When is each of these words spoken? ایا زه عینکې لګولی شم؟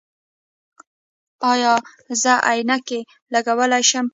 ایا 1.51 1.73
زه 2.21 2.33
عینکې 2.49 2.99
لګولی 3.33 3.83
شم؟ 3.89 4.05